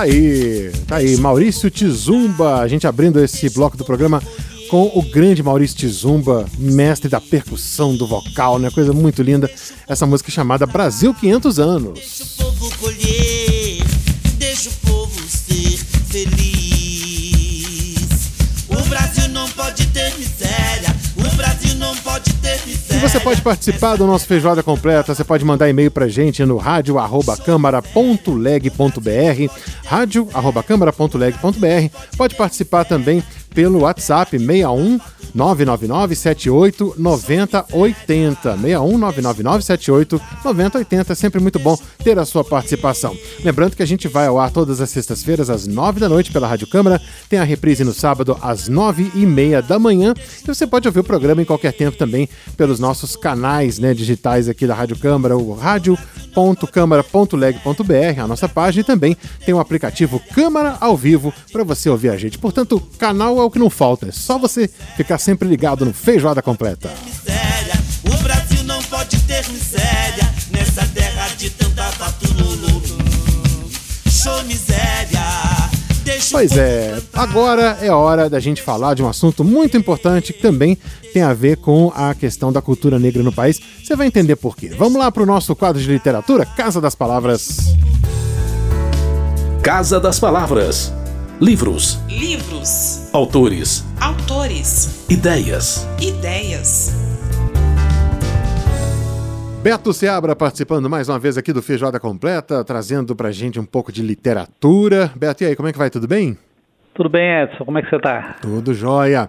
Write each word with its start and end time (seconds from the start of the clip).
Tá 0.00 0.04
aí, 0.04 0.72
tá 0.86 0.96
aí, 0.96 1.14
Maurício 1.18 1.70
Tizumba, 1.70 2.60
a 2.60 2.66
gente 2.66 2.86
abrindo 2.86 3.22
esse 3.22 3.50
bloco 3.50 3.76
do 3.76 3.84
programa 3.84 4.22
com 4.70 4.90
o 4.94 5.02
grande 5.02 5.42
Maurício 5.42 5.76
Tizumba, 5.76 6.46
mestre 6.58 7.06
da 7.06 7.20
percussão, 7.20 7.94
do 7.94 8.06
vocal, 8.06 8.58
né? 8.58 8.70
Coisa 8.70 8.94
muito 8.94 9.22
linda. 9.22 9.50
Essa 9.86 10.06
música 10.06 10.30
chamada 10.30 10.64
Brasil 10.64 11.12
500 11.12 11.58
anos. 11.58 11.98
Deixa 11.98 12.24
o 12.24 12.28
povo 12.38 12.70
colher, 12.78 13.84
deixa 14.38 14.70
o 14.70 14.72
povo 14.86 15.20
ser 15.28 15.76
feliz. 16.08 17.98
O 18.70 18.82
Brasil 18.88 19.28
não 19.28 19.50
pode 19.50 19.86
ter 19.88 20.14
miséria, 20.16 20.96
o 21.14 21.36
Brasil 21.36 21.74
não 21.74 21.94
pode 21.96 22.32
ter 22.34 22.58
miséria. 22.66 22.96
E 22.96 23.00
você 23.00 23.18
pode 23.20 23.42
participar 23.42 23.96
do 23.96 24.06
nosso 24.06 24.26
Feijoada 24.26 24.62
Completa, 24.62 25.14
você 25.14 25.24
pode 25.24 25.44
mandar 25.44 25.68
e-mail 25.68 25.90
pra 25.90 26.08
gente 26.08 26.42
no 26.44 26.56
rádio@câmara.leg.br, 26.58 29.52
rádio@câmara.leg.br. 29.90 32.16
Pode 32.16 32.36
participar 32.36 32.84
também 32.84 33.24
pelo 33.52 33.80
WhatsApp 33.80 34.38
61 34.38 35.00
999 35.34 36.14
78 36.14 36.94
9080. 36.96 38.56
61 38.56 38.98
999 38.98 39.64
78 39.64 40.22
9080. 40.44 41.14
Sempre 41.16 41.40
muito 41.40 41.58
bom 41.58 41.76
ter 42.04 42.16
a 42.20 42.24
sua 42.24 42.44
participação. 42.44 43.16
Lembrando 43.44 43.74
que 43.74 43.82
a 43.82 43.86
gente 43.86 44.06
vai 44.06 44.28
ao 44.28 44.38
ar 44.38 44.52
todas 44.52 44.80
as 44.80 44.90
sextas-feiras 44.90 45.50
às 45.50 45.66
nove 45.66 45.98
da 45.98 46.08
noite 46.08 46.30
pela 46.30 46.46
Rádio 46.46 46.68
Câmara. 46.68 47.02
Tem 47.28 47.40
a 47.40 47.44
reprise 47.44 47.82
no 47.82 47.92
sábado 47.92 48.38
às 48.40 48.68
nove 48.68 49.10
e 49.14 49.26
meia 49.26 49.60
da 49.60 49.76
manhã. 49.76 50.14
E 50.42 50.46
você 50.46 50.64
pode 50.66 50.86
ouvir 50.86 51.00
o 51.00 51.04
programa 51.04 51.42
em 51.42 51.44
qualquer 51.44 51.72
tempo 51.72 51.98
também 51.98 52.28
pelos 52.56 52.78
nossos 52.78 53.16
canais 53.16 53.80
né, 53.80 53.92
digitais 53.92 54.48
aqui 54.48 54.68
da 54.68 54.74
Rádio 54.74 54.96
Câmara, 54.96 55.36
o 55.36 55.52
rádio.câmara.leg.br, 55.52 58.20
a 58.20 58.28
nossa 58.28 58.48
página, 58.48 58.82
e 58.82 58.84
também 58.84 59.16
tem 59.44 59.54
o 59.54 59.60
aplicativo 59.60 59.79
Câmara 60.34 60.76
ao 60.80 60.96
Vivo 60.96 61.32
para 61.52 61.64
você 61.64 61.88
ouvir 61.88 62.10
a 62.10 62.16
gente. 62.16 62.38
Portanto, 62.38 62.80
canal 62.98 63.38
é 63.38 63.42
o 63.42 63.50
que 63.50 63.58
não 63.58 63.70
falta, 63.70 64.08
é 64.08 64.12
só 64.12 64.38
você 64.38 64.68
ficar 64.96 65.18
sempre 65.18 65.48
ligado 65.48 65.84
no 65.84 65.92
Feijoada 65.92 66.42
Completa. 66.42 66.90
O 68.04 68.22
Brasil 68.22 68.64
não 68.64 68.82
pode 68.84 69.18
ter 69.20 69.46
miséria 69.48 70.28
nessa 70.50 70.86
terra 70.88 71.28
de 71.36 71.50
tanta 71.50 71.84
fatululu. 71.92 72.82
Show 74.08 74.44
miséria. 74.44 74.80
Pois 76.30 76.56
é, 76.56 77.00
agora 77.12 77.78
é 77.80 77.90
hora 77.90 78.28
da 78.28 78.38
gente 78.38 78.62
falar 78.62 78.94
de 78.94 79.02
um 79.02 79.08
assunto 79.08 79.42
muito 79.42 79.76
importante 79.76 80.32
que 80.32 80.40
também 80.40 80.76
tem 81.12 81.22
a 81.22 81.32
ver 81.32 81.56
com 81.56 81.92
a 81.94 82.14
questão 82.14 82.52
da 82.52 82.62
cultura 82.62 82.98
negra 82.98 83.22
no 83.22 83.32
país. 83.32 83.60
Você 83.82 83.96
vai 83.96 84.06
entender 84.06 84.36
por 84.36 84.56
quê. 84.56 84.68
Vamos 84.76 84.98
lá 84.98 85.10
para 85.10 85.22
o 85.22 85.26
nosso 85.26 85.54
quadro 85.56 85.80
de 85.80 85.88
literatura, 85.90 86.44
Casa 86.44 86.80
das 86.80 86.94
Palavras. 86.94 87.74
Casa 89.62 90.00
das 90.00 90.18
Palavras. 90.18 90.90
Livros, 91.38 91.98
Livros, 92.08 93.10
autores, 93.12 93.84
autores, 94.00 95.04
ideias. 95.10 95.86
ideias. 96.00 96.94
Beto 99.62 99.92
Seabra 99.92 100.34
participando 100.34 100.88
mais 100.88 101.10
uma 101.10 101.18
vez 101.18 101.36
aqui 101.36 101.52
do 101.52 101.60
Feijoada 101.60 102.00
Completa, 102.00 102.64
trazendo 102.64 103.14
pra 103.14 103.30
gente 103.30 103.60
um 103.60 103.64
pouco 103.66 103.92
de 103.92 104.00
literatura. 104.02 105.12
Beto, 105.14 105.44
e 105.44 105.48
aí, 105.48 105.54
como 105.54 105.68
é 105.68 105.72
que 105.72 105.78
vai? 105.78 105.90
Tudo 105.90 106.08
bem? 106.08 106.38
Tudo 106.94 107.10
bem, 107.10 107.42
Edson? 107.42 107.66
Como 107.66 107.78
é 107.78 107.82
que 107.82 107.90
você 107.90 107.98
tá? 107.98 108.36
Tudo 108.40 108.72
jóia. 108.72 109.28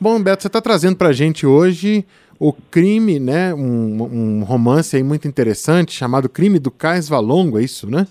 Bom, 0.00 0.22
Beto, 0.22 0.42
você 0.42 0.46
está 0.46 0.60
trazendo 0.60 0.96
pra 0.96 1.10
gente 1.12 1.44
hoje 1.44 2.04
o 2.38 2.52
crime, 2.52 3.18
né? 3.18 3.52
Um, 3.52 4.02
um 4.40 4.44
romance 4.44 4.94
aí 4.94 5.02
muito 5.02 5.26
interessante 5.26 5.92
chamado 5.92 6.28
Crime 6.28 6.60
do 6.60 6.70
Cais 6.70 7.08
Valongo, 7.08 7.58
é 7.58 7.64
isso, 7.64 7.90
né? 7.90 8.06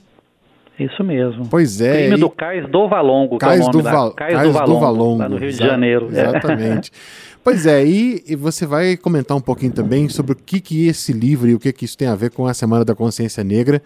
Isso 0.85 1.03
mesmo. 1.03 1.47
Pois 1.47 1.79
é. 1.79 1.97
Crime 1.97 2.15
e- 2.15 2.19
do 2.19 2.29
Cais 2.29 2.67
do 2.69 2.87
Valongo, 2.87 3.33
é 3.33 3.35
o 3.35 3.39
Cais 3.39 3.59
nome 3.59 3.71
do, 3.71 3.83
lá. 3.83 3.91
Val... 3.91 4.11
Cais, 4.13 4.41
do 4.41 4.79
Valongo, 4.79 5.19
lá 5.19 5.29
no 5.29 5.37
Rio 5.37 5.51
de 5.51 5.57
Janeiro. 5.57 6.09
É. 6.11 6.21
Exatamente. 6.21 6.91
pois 7.43 7.65
é, 7.67 7.85
e, 7.85 8.23
e 8.27 8.35
você 8.35 8.65
vai 8.65 8.97
comentar 8.97 9.37
um 9.37 9.41
pouquinho 9.41 9.71
também 9.71 10.09
sobre 10.09 10.31
o 10.31 10.35
que, 10.35 10.59
que 10.59 10.87
esse 10.87 11.13
livro 11.13 11.47
e 11.47 11.53
o 11.53 11.59
que, 11.59 11.71
que 11.71 11.85
isso 11.85 11.97
tem 11.97 12.07
a 12.07 12.15
ver 12.15 12.31
com 12.31 12.47
a 12.47 12.53
Semana 12.53 12.83
da 12.83 12.95
Consciência 12.95 13.43
Negra, 13.43 13.81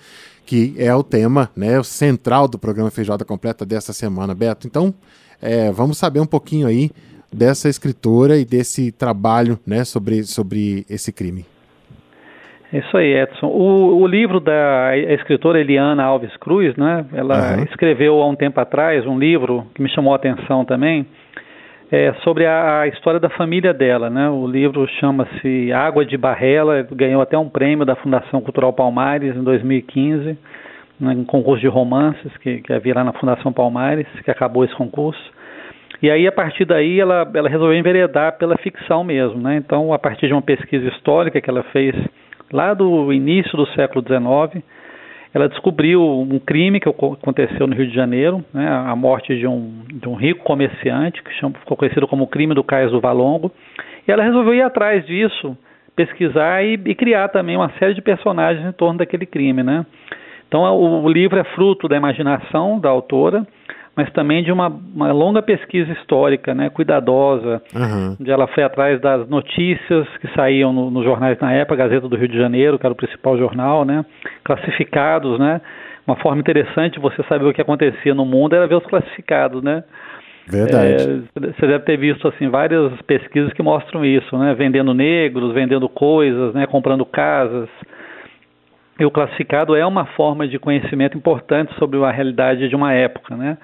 que 0.45 0.73
é 0.77 0.95
o 0.95 1.03
tema 1.03 1.49
né, 1.55 1.77
o 1.77 1.83
central 1.83 2.47
do 2.47 2.57
programa 2.57 2.89
Feijoada 2.89 3.25
Completa 3.25 3.65
dessa 3.65 3.91
semana, 3.91 4.33
Beto. 4.33 4.65
Então, 4.65 4.93
é, 5.41 5.71
vamos 5.71 5.97
saber 5.97 6.21
um 6.21 6.25
pouquinho 6.25 6.65
aí 6.65 6.91
dessa 7.33 7.67
escritora 7.67 8.37
e 8.37 8.45
desse 8.45 8.89
trabalho 8.91 9.59
né, 9.65 9.83
sobre, 9.83 10.23
sobre 10.23 10.85
esse 10.89 11.11
crime. 11.11 11.45
Isso 12.75 12.97
aí, 12.97 13.13
Edson. 13.13 13.47
O, 13.47 14.01
o 14.01 14.05
livro 14.05 14.41
da 14.41 14.97
escritora 14.97 15.61
Eliana 15.61 16.03
Alves 16.03 16.35
Cruz, 16.37 16.75
né? 16.75 17.05
Ela 17.13 17.53
Aham. 17.53 17.63
escreveu 17.63 18.21
há 18.21 18.27
um 18.27 18.35
tempo 18.35 18.59
atrás 18.59 19.05
um 19.07 19.17
livro 19.17 19.65
que 19.73 19.81
me 19.81 19.89
chamou 19.89 20.11
a 20.11 20.17
atenção 20.17 20.65
também, 20.65 21.05
é, 21.89 22.11
sobre 22.23 22.45
a, 22.45 22.81
a 22.81 22.87
história 22.87 23.17
da 23.17 23.29
família 23.29 23.73
dela, 23.73 24.09
né? 24.09 24.29
O 24.29 24.45
livro 24.45 24.85
chama-se 24.99 25.71
Água 25.71 26.05
de 26.05 26.17
Barrela, 26.17 26.85
ganhou 26.91 27.21
até 27.21 27.37
um 27.37 27.47
prêmio 27.47 27.85
da 27.85 27.95
Fundação 27.95 28.41
Cultural 28.41 28.73
Palmares 28.73 29.33
em 29.33 29.43
2015, 29.43 30.37
né, 30.99 31.11
um 31.11 31.23
concurso 31.23 31.61
de 31.61 31.69
romances 31.69 32.35
que, 32.37 32.61
que 32.61 32.73
havia 32.73 32.93
lá 32.93 33.05
na 33.05 33.13
Fundação 33.13 33.53
Palmares, 33.53 34.07
que 34.25 34.31
acabou 34.31 34.65
esse 34.65 34.75
concurso. 34.75 35.33
E 36.01 36.11
aí, 36.11 36.27
a 36.27 36.31
partir 36.31 36.65
daí, 36.65 36.99
ela, 36.99 37.25
ela 37.33 37.47
resolveu 37.47 37.77
enveredar 37.77 38.37
pela 38.37 38.57
ficção 38.57 39.01
mesmo, 39.01 39.39
né? 39.39 39.55
Então, 39.55 39.93
a 39.93 39.99
partir 39.99 40.27
de 40.27 40.33
uma 40.33 40.41
pesquisa 40.41 40.89
histórica 40.89 41.39
que 41.39 41.49
ela 41.49 41.63
fez 41.71 41.95
lá 42.51 42.73
do 42.73 43.11
início 43.11 43.57
do 43.57 43.65
século 43.67 44.03
XIX, 44.03 44.63
ela 45.33 45.49
descobriu 45.49 46.01
um 46.01 46.39
crime 46.39 46.79
que 46.79 46.87
aconteceu 46.87 47.67
no 47.67 47.75
Rio 47.75 47.87
de 47.87 47.93
Janeiro, 47.93 48.43
né? 48.53 48.67
A 48.69 48.95
morte 48.95 49.37
de 49.37 49.45
um, 49.45 49.81
de 49.93 50.07
um 50.07 50.15
rico 50.15 50.45
comerciante, 50.45 51.21
que 51.21 51.31
chama, 51.33 51.55
ficou 51.59 51.75
conhecido 51.75 52.07
como 52.07 52.23
o 52.23 52.27
crime 52.27 52.53
do 52.53 52.63
Cais 52.63 52.89
do 52.89 53.01
Valongo. 53.01 53.51
E 54.07 54.11
ela 54.11 54.23
resolveu 54.23 54.53
ir 54.53 54.61
atrás 54.61 55.05
disso, 55.05 55.57
pesquisar 55.93 56.63
e, 56.63 56.79
e 56.85 56.95
criar 56.95 57.27
também 57.27 57.57
uma 57.57 57.69
série 57.77 57.93
de 57.93 58.01
personagens 58.01 58.65
em 58.65 58.71
torno 58.71 58.99
daquele 58.99 59.25
crime, 59.25 59.61
né? 59.61 59.85
Então, 60.47 60.61
o, 60.61 61.03
o 61.03 61.09
livro 61.09 61.37
é 61.37 61.43
fruto 61.43 61.89
da 61.89 61.97
imaginação 61.97 62.79
da 62.79 62.87
autora, 62.87 63.45
mas 63.95 64.11
também 64.11 64.43
de 64.43 64.51
uma, 64.51 64.67
uma 64.67 65.11
longa 65.11 65.41
pesquisa 65.41 65.91
histórica, 65.93 66.53
né, 66.53 66.69
cuidadosa, 66.69 67.61
Aham. 67.73 68.17
onde 68.19 68.29
ela 68.29 68.45
foi 68.47 68.63
atrás 68.63 68.99
das 68.99 69.27
notícias 69.29 70.07
que 70.17 70.27
saíam 70.35 70.73
no- 70.73 70.91
nos 70.91 71.03
jornais 71.03 71.39
na 71.39 71.53
época, 71.53 71.75
a 71.75 71.87
Gazeta 71.87 72.07
do 72.09 72.15
Rio 72.17 72.27
de 72.27 72.37
Janeiro, 72.37 72.77
que 72.77 72.85
era 72.85 72.93
o 72.93 72.97
principal 72.97 73.37
jornal, 73.37 73.85
né, 73.85 74.05
classificados, 74.43 75.39
né, 75.39 75.61
uma 76.05 76.15
forma 76.17 76.39
interessante 76.39 76.95
de 76.95 76.99
você 76.99 77.23
saber 77.23 77.45
o 77.45 77.53
que 77.53 77.61
acontecia 77.61 78.13
no 78.13 78.25
mundo 78.25 78.55
era 78.55 78.67
ver 78.67 78.75
os 78.75 78.85
classificados, 78.85 79.63
né. 79.63 79.83
Verdade. 80.47 80.91
É, 81.39 81.49
você 81.51 81.65
deve 81.65 81.79
ter 81.85 81.97
visto 81.97 82.27
assim 82.27 82.47
várias 82.49 82.91
pesquisas 83.03 83.51
que 83.53 83.63
mostram 83.63 84.05
isso, 84.05 84.37
né, 84.37 84.53
vendendo 84.53 84.93
negros, 84.93 85.53
vendendo 85.53 85.89
coisas, 85.89 86.53
né, 86.53 86.67
comprando 86.67 87.03
casas. 87.05 87.67
E 88.99 89.05
o 89.05 89.11
classificado 89.11 89.75
é 89.75 89.85
uma 89.85 90.05
forma 90.05 90.47
de 90.47 90.57
conhecimento 90.57 91.17
importante 91.17 91.73
sobre 91.75 92.01
a 92.03 92.11
realidade 92.11 92.69
de 92.69 92.75
uma 92.75 92.93
época, 92.93 93.35
né? 93.35 93.57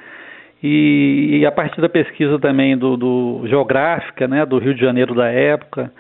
E, 0.64 1.40
e 1.40 1.46
a 1.46 1.52
partir 1.52 1.82
da 1.82 1.90
pesquisa 1.90 2.38
também 2.38 2.78
do, 2.78 2.96
do 2.96 3.42
geográfica, 3.48 4.28
né, 4.28 4.46
do 4.46 4.60
Rio 4.60 4.76
de 4.76 4.82
Janeiro 4.82 5.16
da 5.16 5.28
época, 5.28 5.92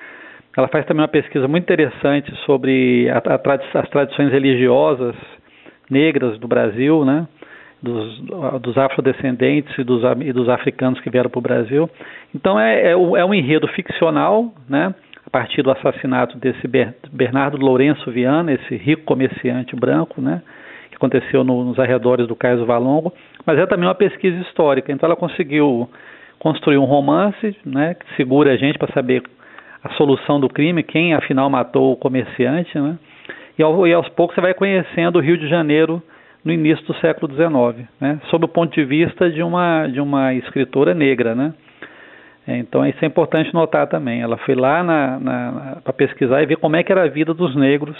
ela 0.55 0.67
faz 0.67 0.85
também 0.85 1.01
uma 1.01 1.07
pesquisa 1.07 1.47
muito 1.47 1.63
interessante 1.63 2.31
sobre 2.45 3.09
a, 3.09 3.17
a 3.17 3.37
tradi 3.37 3.65
as 3.73 3.89
tradições 3.89 4.31
religiosas 4.31 5.15
negras 5.89 6.37
do 6.37 6.47
Brasil, 6.47 7.03
né, 7.03 7.27
dos, 7.81 8.19
dos 8.61 8.77
afrodescendentes 8.77 9.75
e 9.77 9.83
dos, 9.83 10.03
e 10.21 10.31
dos 10.31 10.47
africanos 10.47 10.99
que 10.99 11.09
vieram 11.09 11.29
para 11.29 11.39
o 11.39 11.41
Brasil. 11.41 11.89
Então 12.33 12.59
é, 12.59 12.81
é, 12.81 12.91
é 12.91 13.25
um 13.25 13.33
enredo 13.33 13.67
ficcional, 13.69 14.53
né, 14.69 14.93
a 15.25 15.29
partir 15.29 15.63
do 15.63 15.71
assassinato 15.71 16.37
desse 16.37 16.67
Ber- 16.67 16.95
Bernardo 17.11 17.57
Lourenço 17.57 18.11
Viana, 18.11 18.53
esse 18.53 18.75
rico 18.75 19.03
comerciante 19.03 19.75
branco, 19.75 20.21
né, 20.21 20.41
aconteceu 21.01 21.43
no, 21.43 21.65
nos 21.65 21.79
arredores 21.79 22.27
do 22.27 22.35
Cais 22.35 22.59
do 22.59 22.65
Valongo, 22.65 23.11
mas 23.45 23.57
é 23.57 23.65
também 23.65 23.87
uma 23.87 23.95
pesquisa 23.95 24.37
histórica. 24.41 24.91
Então 24.91 25.07
ela 25.07 25.15
conseguiu 25.15 25.89
construir 26.37 26.77
um 26.77 26.85
romance, 26.85 27.57
né, 27.65 27.95
que 27.95 28.15
segura 28.15 28.53
a 28.53 28.57
gente 28.57 28.77
para 28.77 28.93
saber 28.93 29.23
a 29.83 29.89
solução 29.93 30.39
do 30.39 30.47
crime, 30.47 30.83
quem 30.83 31.15
afinal 31.15 31.49
matou 31.49 31.93
o 31.93 31.95
comerciante, 31.95 32.79
né? 32.79 32.97
E, 33.57 33.63
ao, 33.63 33.87
e 33.87 33.93
aos 33.93 34.07
poucos 34.09 34.35
você 34.35 34.41
vai 34.41 34.53
conhecendo 34.53 35.17
o 35.17 35.21
Rio 35.21 35.37
de 35.37 35.47
Janeiro 35.47 36.01
no 36.45 36.51
início 36.51 36.85
do 36.85 36.93
século 36.95 37.31
XIX, 37.31 37.87
né? 37.99 38.19
sob 38.29 38.45
o 38.45 38.47
ponto 38.47 38.73
de 38.73 38.83
vista 38.85 39.29
de 39.29 39.43
uma, 39.43 39.87
de 39.87 39.99
uma 39.99 40.33
escritora 40.33 40.93
negra. 40.93 41.35
Né? 41.35 41.53
Então 42.47 42.85
isso 42.85 43.03
é 43.03 43.07
importante 43.07 43.53
notar 43.53 43.87
também. 43.87 44.21
Ela 44.21 44.37
foi 44.37 44.55
lá 44.55 44.83
para 45.83 45.93
pesquisar 45.93 46.41
e 46.41 46.45
ver 46.45 46.57
como 46.57 46.75
é 46.75 46.83
que 46.83 46.91
era 46.91 47.03
a 47.03 47.07
vida 47.07 47.33
dos 47.33 47.55
negros 47.55 47.97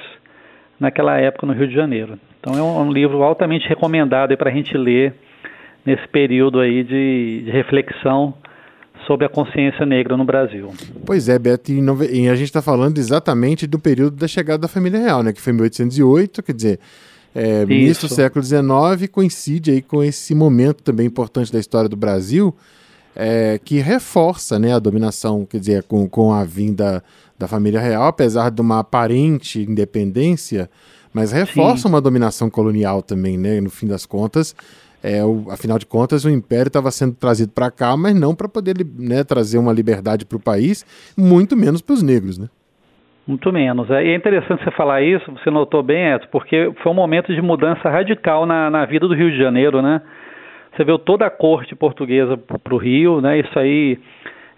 naquela 0.82 1.16
época 1.18 1.46
no 1.46 1.54
Rio 1.54 1.68
de 1.68 1.76
Janeiro. 1.76 2.20
Então 2.40 2.58
é 2.58 2.62
um, 2.62 2.88
um 2.88 2.92
livro 2.92 3.22
altamente 3.22 3.70
recomendado 3.70 4.36
para 4.36 4.50
a 4.50 4.54
gente 4.54 4.76
ler 4.76 5.14
nesse 5.86 6.08
período 6.08 6.60
aí 6.60 6.84
de, 6.84 7.44
de, 7.46 7.52
reflexão 7.52 8.34
sobre 9.06 9.26
a 9.26 9.30
consciência 9.30 9.86
negra 9.86 10.18
no 10.18 10.26
Brasil. 10.26 10.70
Pois 11.06 11.30
é, 11.30 11.38
Beto, 11.38 11.72
e, 11.72 11.82
não, 11.82 12.04
e 12.04 12.28
a 12.28 12.36
gente 12.36 12.48
está 12.48 12.62
falando 12.62 12.98
exatamente 12.98 13.68
do 13.68 13.80
período 13.80 14.16
da 14.16 14.28
chegada 14.28 14.60
da 14.60 14.68
família 14.68 15.00
real, 15.00 15.22
né, 15.24 15.32
que 15.32 15.42
foi 15.42 15.54
em 15.54 15.56
1808, 15.56 16.44
quer 16.44 16.54
dizer, 16.54 16.80
é, 17.34 17.62
início 17.64 18.08
do 18.08 18.14
século 18.14 18.44
XIX, 18.44 19.10
coincide 19.12 19.72
aí 19.72 19.82
com 19.82 20.04
esse 20.04 20.34
momento 20.34 20.84
também 20.84 21.06
importante 21.06 21.52
da 21.52 21.60
história 21.60 21.90
do 21.90 21.96
Brasil, 21.96 22.56
é, 23.16 23.60
que 23.64 23.80
reforça 23.80 24.58
né, 24.58 24.74
a 24.74 24.80
dominação, 24.80 25.46
quer 25.46 25.60
dizer, 25.60 25.84
com, 25.84 26.08
com 26.08 26.34
a 26.34 26.44
vinda 26.44 27.04
da 27.38 27.48
família 27.48 27.80
real, 27.80 28.04
apesar 28.04 28.52
de 28.52 28.62
uma 28.62 28.80
aparente 28.80 29.60
independência, 29.62 30.70
mas 31.14 31.32
reforça 31.32 31.84
Sim. 31.84 31.90
uma 31.90 32.00
dominação 32.00 32.50
colonial 32.50 33.02
também, 33.02 33.38
né? 33.38 33.60
No 33.60 33.70
fim 33.70 33.88
das 33.88 34.06
contas, 34.06 34.56
é, 35.04 35.24
o, 35.24 35.46
afinal 35.50 35.80
de 35.80 35.86
contas, 35.86 36.24
o 36.24 36.30
império 36.30 36.68
estava 36.68 36.92
sendo 36.92 37.16
trazido 37.16 37.52
para 37.52 37.72
cá, 37.72 37.98
mas 37.98 38.16
não 38.16 38.36
para 38.36 38.48
poder 38.48 38.76
né, 38.98 39.24
trazer 39.24 39.58
uma 39.58 39.74
liberdade 39.74 40.26
para 40.26 40.38
o 40.38 40.40
país, 40.40 40.86
muito 41.18 41.58
menos 41.58 41.82
para 41.82 41.94
os 41.94 42.04
negros, 42.04 42.38
né? 42.38 42.48
Muito 43.28 43.52
menos. 43.52 43.90
É, 43.90 44.04
e 44.04 44.10
é 44.10 44.16
interessante 44.16 44.64
você 44.64 44.72
falar 44.72 45.02
isso, 45.02 45.32
você 45.32 45.50
notou 45.50 45.84
bem, 45.84 46.14
Edson, 46.14 46.28
porque 46.32 46.72
foi 46.82 46.92
um 46.92 46.96
momento 46.96 47.34
de 47.34 47.42
mudança 47.42 47.90
radical 47.90 48.46
na, 48.46 48.70
na 48.70 48.86
vida 48.86 49.08
do 49.08 49.16
Rio 49.16 49.32
de 49.32 49.38
Janeiro, 49.38 49.82
né? 49.82 50.02
Você 50.76 50.84
viu 50.84 50.98
toda 50.98 51.26
a 51.26 51.30
corte 51.30 51.76
portuguesa 51.76 52.38
para 52.38 52.74
o 52.74 52.78
Rio, 52.78 53.20
né? 53.20 53.40
Isso 53.40 53.60
aí, 53.60 54.00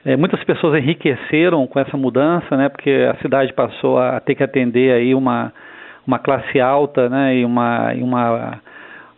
é, 0.05 0.15
muitas 0.15 0.43
pessoas 0.43 0.77
enriqueceram 0.77 1.65
com 1.65 1.79
essa 1.79 1.97
mudança, 1.97 2.55
né? 2.55 2.69
Porque 2.69 2.91
a 3.11 3.15
cidade 3.21 3.51
passou 3.53 3.97
a 3.97 4.19
ter 4.19 4.35
que 4.35 4.43
atender 4.43 4.93
aí 4.93 5.15
uma, 5.15 5.51
uma 6.05 6.19
classe 6.19 6.59
alta, 6.59 7.09
né? 7.09 7.37
E 7.37 7.45
uma, 7.45 7.93
e 7.95 8.03
uma 8.03 8.61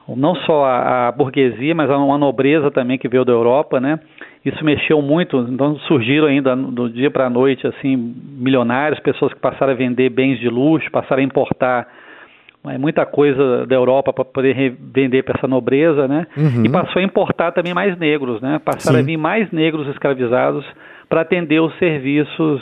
não 0.08 0.36
só 0.36 0.66
a, 0.66 1.08
a 1.08 1.12
burguesia, 1.12 1.74
mas 1.74 1.90
uma 1.90 2.18
nobreza 2.18 2.70
também 2.70 2.98
que 2.98 3.08
veio 3.08 3.26
da 3.26 3.34
Europa, 3.34 3.80
né? 3.80 4.00
Isso 4.46 4.64
mexeu 4.64 5.02
muito, 5.02 5.38
então 5.50 5.76
surgiram 5.80 6.28
ainda 6.28 6.56
do 6.56 6.88
dia 6.88 7.10
para 7.10 7.26
a 7.26 7.30
noite 7.30 7.66
assim 7.66 7.96
milionários, 8.38 9.00
pessoas 9.00 9.34
que 9.34 9.40
passaram 9.40 9.74
a 9.74 9.76
vender 9.76 10.10
bens 10.10 10.40
de 10.40 10.48
luxo, 10.48 10.90
passaram 10.92 11.24
a 11.24 11.26
importar 11.26 11.88
é 12.70 12.78
muita 12.78 13.06
coisa 13.06 13.66
da 13.66 13.76
Europa 13.76 14.14
para 14.14 14.26
poder 14.26 14.76
vender 14.80 15.24
para 15.24 15.38
essa 15.38 15.48
nobreza, 15.48 16.08
né? 16.08 16.28
Uhum. 16.36 16.66
E 16.66 16.70
passou 16.70 17.02
a 17.02 17.06
importar 17.06 17.52
também 17.52 17.74
mais 17.74 17.98
negros, 17.98 18.42
né? 18.42 18.60
Passaram 18.64 18.98
Sim. 18.98 19.04
a 19.04 19.06
vir 19.06 19.18
mais 19.18 19.52
negros 19.52 19.88
escravizados 19.88 20.66
para 21.08 21.22
atender 21.22 21.62
os 21.62 21.78
serviços, 21.78 22.62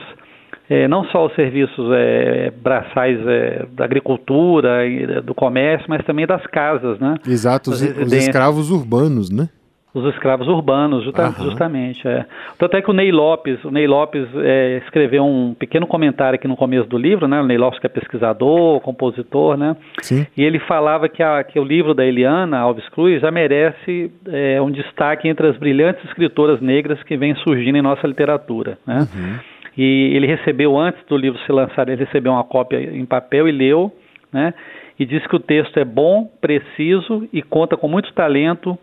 é, 0.70 0.88
não 0.88 1.06
só 1.06 1.26
os 1.26 1.36
serviços 1.36 1.90
é, 1.94 2.52
braçais 2.62 3.20
é, 3.28 3.66
da 3.72 3.86
agricultura, 3.86 5.22
do 5.24 5.34
comércio, 5.34 5.86
mas 5.90 6.04
também 6.06 6.26
das 6.26 6.46
casas, 6.48 7.00
né? 7.00 7.16
Exato, 7.28 7.72
os, 7.72 7.82
os 7.82 8.14
escravos 8.14 8.72
urbanos, 8.72 9.30
né? 9.30 9.50
Os 9.94 10.04
escravos 10.12 10.48
urbanos, 10.48 11.04
justa, 11.04 11.32
justamente. 11.38 12.08
É. 12.08 12.26
Tanto 12.58 12.76
é 12.76 12.82
que 12.82 12.90
o 12.90 12.94
Ney 12.94 13.12
Lopes, 13.12 13.64
o 13.64 13.70
Ney 13.70 13.86
Lopes 13.86 14.28
é, 14.38 14.82
escreveu 14.84 15.24
um 15.24 15.54
pequeno 15.54 15.86
comentário 15.86 16.36
aqui 16.36 16.48
no 16.48 16.56
começo 16.56 16.90
do 16.90 16.98
livro, 16.98 17.28
né? 17.28 17.40
O 17.40 17.46
Ney 17.46 17.60
Lopes 17.60 17.80
que 17.80 17.86
é 17.86 17.90
pesquisador, 17.90 18.80
compositor, 18.82 19.56
né? 19.56 19.76
Sim. 20.02 20.26
E 20.36 20.44
ele 20.44 20.58
falava 20.58 21.08
que, 21.08 21.22
a, 21.22 21.44
que 21.44 21.60
o 21.60 21.64
livro 21.64 21.94
da 21.94 22.04
Eliana 22.04 22.58
Alves 22.58 22.90
Cruz 22.90 23.22
já 23.22 23.30
merece 23.30 24.12
é, 24.28 24.60
um 24.60 24.72
destaque 24.72 25.28
entre 25.28 25.48
as 25.48 25.58
brilhantes 25.58 26.04
escritoras 26.06 26.60
negras 26.60 27.02
que 27.04 27.16
vêm 27.16 27.36
surgindo 27.36 27.78
em 27.78 27.82
nossa 27.84 28.08
literatura, 28.08 28.80
né? 28.88 29.08
Uhum. 29.14 29.40
E 29.78 30.12
ele 30.16 30.26
recebeu, 30.26 30.76
antes 30.76 31.04
do 31.08 31.18
livro 31.18 31.40
ser 31.46 31.54
lançado, 31.54 31.90
ele 31.90 32.04
recebeu 32.04 32.32
uma 32.32 32.44
cópia 32.44 32.78
em 32.80 33.06
papel 33.06 33.48
e 33.48 33.52
leu, 33.52 33.92
né? 34.32 34.56
E 34.98 35.06
disse 35.06 35.28
que 35.28 35.36
o 35.36 35.40
texto 35.40 35.78
é 35.78 35.86
bom, 35.86 36.32
preciso 36.42 37.28
e 37.32 37.42
conta 37.42 37.76
com 37.78 37.88
muito 37.88 38.12
talento 38.14 38.78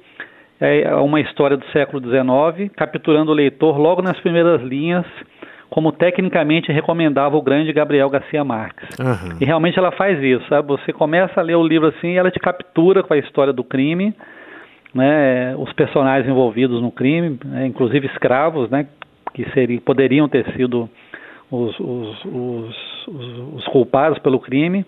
é 0.61 0.95
uma 0.97 1.21
história 1.21 1.57
do 1.57 1.65
século 1.67 2.03
XIX, 2.03 2.71
capturando 2.77 3.31
o 3.31 3.35
leitor 3.35 3.79
logo 3.79 4.03
nas 4.03 4.19
primeiras 4.21 4.61
linhas, 4.63 5.07
como 5.71 5.93
tecnicamente 5.93 6.71
recomendava 6.71 7.37
o 7.37 7.43
grande 7.43 7.73
Gabriel 7.73 8.11
Garcia 8.11 8.45
Marques. 8.45 8.89
Uhum. 8.99 9.39
E 9.41 9.45
realmente 9.45 9.79
ela 9.79 9.93
faz 9.93 10.23
isso, 10.23 10.47
sabe? 10.49 10.69
Você 10.69 10.93
começa 10.93 11.41
a 11.41 11.43
ler 11.43 11.55
o 11.55 11.67
livro 11.67 11.89
assim 11.89 12.09
e 12.09 12.17
ela 12.17 12.31
te 12.31 12.41
captura 12.41 13.03
com 13.03 13.15
a 13.15 13.19
história 13.19 13.53
do 13.53 13.65
crime, 13.65 14.15
né? 14.93 15.55
Os 15.57 15.73
personagens 15.73 16.29
envolvidos 16.29 16.83
no 16.83 16.91
crime, 16.91 17.39
né? 17.45 17.67
inclusive 17.67 18.07
escravos, 18.09 18.69
né? 18.69 18.87
Que 19.33 19.49
seriam, 19.53 19.81
poderiam 19.81 20.29
ter 20.29 20.45
sido 20.57 20.91
os, 21.51 21.79
os, 21.81 22.25
os, 22.25 23.09
os, 23.55 23.65
culpados 23.69 24.19
pelo 24.19 24.39
crime 24.39 24.85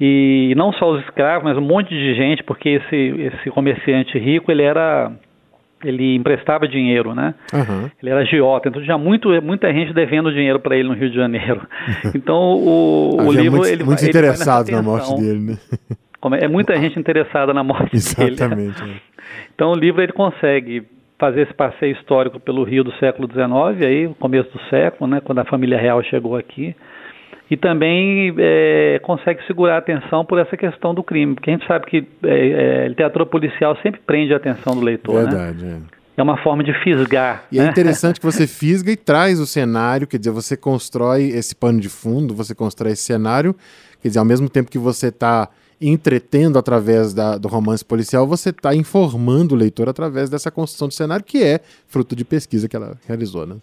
e 0.00 0.54
não 0.56 0.72
só 0.72 0.90
os 0.90 1.02
escravos, 1.04 1.44
mas 1.44 1.56
um 1.56 1.66
monte 1.66 1.88
de 1.88 2.14
gente, 2.14 2.42
porque 2.42 2.68
esse, 2.68 2.96
esse 2.96 3.50
comerciante 3.50 4.18
rico, 4.18 4.50
ele 4.50 4.62
era 4.62 5.10
ele 5.84 6.16
emprestava 6.16 6.66
dinheiro, 6.66 7.14
né? 7.14 7.34
Uhum. 7.52 7.90
Ele 8.02 8.10
era 8.10 8.20
agiota, 8.20 8.68
então 8.68 8.82
tinha 8.82 8.98
muito, 8.98 9.28
muita 9.42 9.72
gente 9.72 9.92
devendo 9.92 10.32
dinheiro 10.32 10.58
para 10.58 10.76
ele 10.76 10.88
no 10.88 10.94
Rio 10.94 11.10
de 11.10 11.16
Janeiro. 11.16 11.60
Então 12.14 12.36
o, 12.36 13.26
o 13.26 13.32
livro 13.32 13.58
muitos, 13.58 13.70
ele 13.70 13.84
muitos 13.84 14.02
ele 14.02 14.10
interessados 14.10 14.70
na 14.70 14.82
morte 14.82 15.14
dele, 15.16 15.40
né? 15.40 15.58
É 16.40 16.48
muita 16.48 16.74
gente 16.76 16.98
interessada 16.98 17.54
na 17.54 17.62
morte 17.62 17.94
Exatamente, 17.94 18.36
dele. 18.36 18.64
Exatamente. 18.64 18.82
É. 18.82 19.00
Então 19.54 19.70
o 19.70 19.76
livro 19.76 20.02
ele 20.02 20.12
consegue 20.12 20.82
fazer 21.16 21.42
esse 21.42 21.54
passeio 21.54 21.92
histórico 21.92 22.40
pelo 22.40 22.64
Rio 22.64 22.82
do 22.82 22.92
século 22.94 23.28
XIX, 23.30 23.86
aí 23.86 24.08
começo 24.18 24.50
do 24.50 24.60
século, 24.68 25.08
né? 25.08 25.20
Quando 25.20 25.38
a 25.38 25.44
família 25.44 25.78
real 25.78 26.02
chegou 26.02 26.36
aqui 26.36 26.74
e 27.50 27.56
também 27.56 28.34
é, 28.38 29.00
consegue 29.02 29.44
segurar 29.46 29.76
a 29.76 29.78
atenção 29.78 30.24
por 30.24 30.38
essa 30.38 30.56
questão 30.56 30.92
do 30.94 31.02
crime, 31.02 31.34
porque 31.34 31.50
a 31.50 31.52
gente 31.52 31.66
sabe 31.66 31.86
que 31.86 32.06
é, 32.24 32.84
é, 32.84 32.88
literatura 32.88 33.24
policial 33.24 33.76
sempre 33.82 34.00
prende 34.04 34.34
a 34.34 34.36
atenção 34.36 34.74
do 34.74 34.80
leitor, 34.80 35.14
né? 35.14 35.22
Verdade, 35.22 35.64
né? 35.64 35.80
É 36.16 36.22
uma 36.22 36.38
forma 36.38 36.64
de 36.64 36.72
fisgar. 36.82 37.44
E 37.52 37.58
é 37.58 37.62
né? 37.62 37.68
é 37.68 37.70
interessante 37.70 38.18
que 38.18 38.26
você 38.26 38.46
fisga 38.48 38.90
e 38.90 38.96
traz 38.96 39.38
o 39.38 39.46
cenário, 39.46 40.06
quer 40.06 40.18
dizer, 40.18 40.30
você 40.30 40.56
constrói 40.56 41.28
esse 41.28 41.54
pano 41.54 41.78
de 41.78 41.88
fundo, 41.88 42.34
você 42.34 42.54
constrói 42.54 42.92
esse 42.92 43.02
cenário, 43.02 43.54
quer 44.02 44.08
dizer, 44.08 44.18
ao 44.18 44.24
mesmo 44.24 44.48
tempo 44.48 44.70
que 44.70 44.78
você 44.78 45.08
está 45.08 45.48
entretendo 45.80 46.58
através 46.58 47.12
da, 47.12 47.36
do 47.36 47.48
romance 47.48 47.84
policial, 47.84 48.26
você 48.26 48.48
está 48.48 48.74
informando 48.74 49.54
o 49.54 49.58
leitor 49.58 49.88
através 49.88 50.30
dessa 50.30 50.50
construção 50.50 50.88
do 50.88 50.94
cenário, 50.94 51.24
que 51.24 51.44
é 51.44 51.60
fruto 51.86 52.16
de 52.16 52.24
pesquisa 52.24 52.66
que 52.66 52.74
ela 52.74 52.96
realizou, 53.06 53.46
né? 53.46 53.56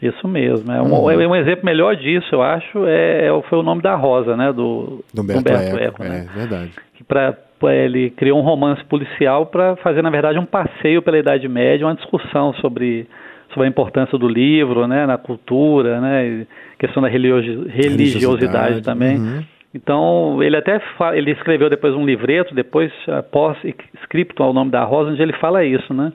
Isso 0.00 0.28
mesmo. 0.28 0.70
É 0.70 0.82
um, 0.82 0.92
uhum. 0.92 1.10
é 1.10 1.26
um 1.26 1.34
exemplo 1.34 1.64
melhor 1.64 1.96
disso, 1.96 2.26
eu 2.32 2.42
acho, 2.42 2.86
é, 2.86 3.26
é, 3.26 3.42
foi 3.48 3.58
o 3.58 3.62
nome 3.62 3.80
da 3.80 3.94
Rosa, 3.94 4.36
né? 4.36 4.52
Do, 4.52 5.02
do 5.12 5.22
Humberto, 5.22 5.40
Humberto 5.40 5.76
Eco. 5.76 6.02
Eco 6.02 6.04
né? 6.04 6.26
É 6.28 6.38
verdade. 6.38 6.70
Que 6.94 7.04
pra, 7.04 7.34
ele 7.72 8.10
criou 8.10 8.38
um 8.38 8.42
romance 8.42 8.84
policial 8.84 9.46
para 9.46 9.76
fazer, 9.76 10.02
na 10.02 10.10
verdade, 10.10 10.38
um 10.38 10.44
passeio 10.44 11.00
pela 11.00 11.18
Idade 11.18 11.48
Média, 11.48 11.86
uma 11.86 11.94
discussão 11.94 12.52
sobre, 12.54 13.08
sobre 13.54 13.66
a 13.66 13.70
importância 13.70 14.18
do 14.18 14.28
livro, 14.28 14.86
né? 14.86 15.06
Na 15.06 15.16
cultura, 15.16 16.00
né? 16.00 16.46
questão 16.78 17.02
da 17.02 17.08
religiosidade, 17.08 17.70
religiosidade 17.70 18.82
também. 18.82 19.16
Uhum. 19.16 19.44
Então, 19.74 20.42
ele 20.42 20.56
até 20.56 20.80
ele 21.14 21.32
escreveu 21.32 21.68
depois 21.68 21.94
um 21.94 22.04
livreto, 22.04 22.54
depois, 22.54 22.92
após 23.08 23.56
escrito 24.00 24.42
ao 24.42 24.52
nome 24.52 24.70
da 24.70 24.84
Rosa, 24.84 25.10
onde 25.10 25.22
ele 25.22 25.34
fala 25.34 25.64
isso, 25.64 25.92
né? 25.92 26.12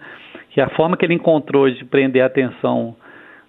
Que 0.51 0.61
a 0.61 0.69
forma 0.69 0.97
que 0.97 1.05
ele 1.05 1.13
encontrou 1.13 1.69
de 1.69 1.83
prender 1.85 2.23
a 2.23 2.25
atenção 2.25 2.95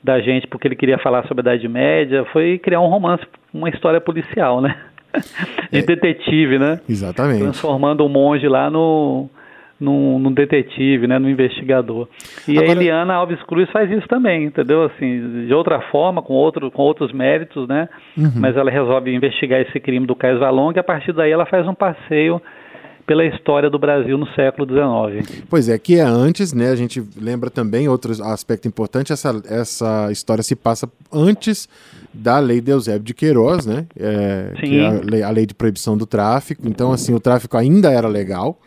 da 0.02 0.21
gente 0.21 0.47
porque 0.47 0.66
ele 0.68 0.76
queria 0.76 0.99
falar 0.99 1.26
sobre 1.26 1.49
a 1.49 1.54
Idade 1.54 1.68
Média 1.68 2.25
foi 2.32 2.59
criar 2.59 2.80
um 2.80 2.88
romance, 2.88 3.25
uma 3.52 3.68
história 3.68 4.00
policial, 4.00 4.61
né? 4.61 4.76
De 5.71 5.78
é, 5.78 5.82
detetive, 5.82 6.59
né? 6.59 6.80
Exatamente. 6.88 7.42
Transformando 7.42 8.04
o 8.04 8.09
monge 8.09 8.49
lá 8.49 8.71
no, 8.71 9.28
no, 9.82 10.30
detetive, 10.30 11.06
né, 11.06 11.18
no 11.18 11.28
investigador. 11.28 12.09
E 12.49 12.52
Agora... 12.52 12.68
a 12.68 12.73
Eliana 12.73 13.14
Alves 13.14 13.42
Cruz 13.42 13.71
faz 13.71 13.90
isso 13.90 14.06
também, 14.09 14.44
entendeu? 14.44 14.85
Assim, 14.85 15.47
de 15.47 15.52
outra 15.52 15.80
forma, 15.90 16.23
com, 16.23 16.32
outro, 16.32 16.71
com 16.71 16.82
outros 16.82 17.12
méritos, 17.12 17.68
né? 17.68 17.88
Uhum. 18.16 18.32
Mas 18.37 18.56
ela 18.56 18.71
resolve 18.71 19.14
investigar 19.14 19.61
esse 19.61 19.78
crime 19.80 20.06
do 20.06 20.14
Caio 20.14 20.38
Valong 20.38 20.73
e 20.76 20.80
a 20.80 20.85
partir 20.85 21.12
daí 21.12 21.30
ela 21.30 21.47
faz 21.47 21.66
um 21.66 21.75
passeio 21.75 22.40
pela 23.06 23.25
história 23.25 23.68
do 23.68 23.78
Brasil 23.78 24.16
no 24.16 24.26
século 24.28 24.66
XIX. 24.66 25.44
Pois 25.49 25.68
é, 25.68 25.78
que 25.78 25.97
é 25.97 26.02
antes, 26.02 26.52
né? 26.52 26.71
A 26.71 26.76
gente 26.76 27.02
lembra 27.21 27.50
também 27.50 27.88
outro 27.88 28.12
aspecto 28.25 28.68
importante, 28.68 29.12
essa, 29.12 29.42
essa 29.49 30.11
história 30.11 30.42
se 30.42 30.54
passa 30.54 30.88
antes 31.12 31.68
da 32.12 32.38
lei 32.38 32.61
de 32.61 32.71
Eusébio 32.71 33.02
de 33.02 33.14
Queiroz, 33.14 33.66
né? 33.66 33.87
É, 33.99 34.52
que 34.56 34.78
é 34.78 34.87
a 34.87 34.90
lei, 35.02 35.23
a 35.23 35.30
lei 35.30 35.47
de 35.47 35.54
proibição 35.54 35.97
do 35.97 36.06
tráfico. 36.06 36.62
Então, 36.68 36.92
assim, 36.92 37.14
o 37.14 37.21
tráfico 37.21 37.56
ainda 37.56 37.90
era 37.90 38.09
legal. 38.09 38.59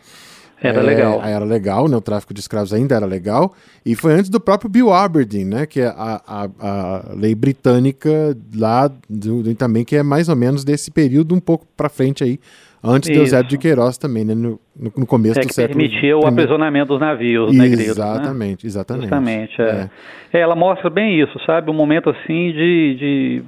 Era 0.60 0.80
é, 0.80 0.82
legal. 0.82 1.22
Era 1.22 1.44
legal, 1.44 1.88
né? 1.88 1.96
O 1.96 2.00
tráfico 2.00 2.32
de 2.32 2.40
escravos 2.40 2.72
ainda 2.72 2.94
era 2.94 3.06
legal. 3.06 3.54
E 3.84 3.94
foi 3.94 4.14
antes 4.14 4.30
do 4.30 4.40
próprio 4.40 4.70
Bill 4.70 4.92
Aberdeen, 4.92 5.44
né? 5.44 5.66
Que 5.66 5.82
é 5.82 5.86
a, 5.86 6.22
a, 6.26 6.48
a 6.60 7.14
lei 7.14 7.34
britânica 7.34 8.36
lá 8.54 8.88
do, 9.08 9.42
do, 9.42 9.54
também, 9.54 9.84
que 9.84 9.96
é 9.96 10.02
mais 10.02 10.28
ou 10.28 10.36
menos 10.36 10.64
desse 10.64 10.90
período 10.90 11.34
um 11.34 11.40
pouco 11.40 11.66
para 11.76 11.88
frente 11.88 12.24
aí, 12.24 12.40
antes 12.86 13.10
de 13.10 13.18
Eusébio 13.18 13.48
de 13.48 13.58
Queiroz 13.58 13.98
também, 13.98 14.24
né? 14.24 14.34
No, 14.34 14.58
no 14.96 15.06
começo 15.06 15.38
é, 15.38 15.42
do 15.42 15.48
que 15.48 15.54
século 15.54 15.78
permitia 15.78 16.16
o 16.16 16.26
aprisionamento 16.26 16.88
dos 16.88 17.00
navios 17.00 17.56
negreiros. 17.56 17.96
Exatamente, 17.96 18.64
né? 18.64 18.68
exatamente. 18.68 19.02
Justamente, 19.02 19.62
é. 19.62 19.88
é. 20.32 20.40
Ela 20.40 20.54
mostra 20.54 20.90
bem 20.90 21.20
isso, 21.20 21.38
sabe? 21.46 21.70
Um 21.70 21.74
momento 21.74 22.10
assim 22.10 22.52
de, 22.52 23.42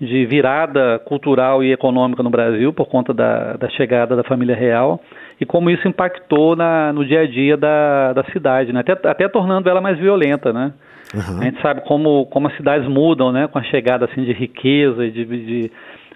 de, 0.00 0.06
de, 0.06 0.26
virada 0.26 0.98
cultural 1.04 1.62
e 1.62 1.72
econômica 1.72 2.22
no 2.22 2.30
Brasil 2.30 2.72
por 2.72 2.86
conta 2.86 3.12
da, 3.12 3.54
da 3.54 3.68
chegada 3.70 4.16
da 4.16 4.24
família 4.24 4.54
real 4.54 5.00
e 5.40 5.44
como 5.44 5.70
isso 5.70 5.86
impactou 5.86 6.56
na, 6.56 6.92
no 6.92 7.04
dia 7.04 7.20
a 7.20 7.26
dia 7.26 7.56
da, 7.56 8.12
da 8.12 8.24
cidade, 8.32 8.72
né? 8.72 8.80
até, 8.80 8.92
até 9.08 9.28
tornando 9.28 9.68
ela 9.68 9.80
mais 9.80 9.98
violenta, 9.98 10.52
né? 10.52 10.72
Uhum. 11.14 11.40
A 11.40 11.44
gente 11.44 11.62
sabe 11.62 11.82
como, 11.82 12.26
como 12.26 12.48
as 12.48 12.56
cidades 12.56 12.88
mudam, 12.88 13.30
né? 13.30 13.46
Com 13.46 13.58
a 13.58 13.62
chegada 13.62 14.04
assim 14.06 14.24
de 14.24 14.32
riqueza, 14.32 15.08
de, 15.08 15.24
de 15.24 15.70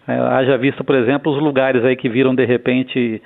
é, 0.09 0.19
haja 0.19 0.57
vista, 0.57 0.83
por 0.83 0.97
exemplo, 0.97 1.31
os 1.31 1.41
lugares 1.41 1.85
aí 1.85 1.95
que 1.95 2.09
viram 2.09 2.35
de 2.35 2.47
repente 2.47 3.21